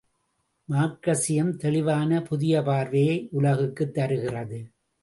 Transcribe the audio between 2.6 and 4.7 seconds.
பார்வையை உலகுக்குத் தருகிறது.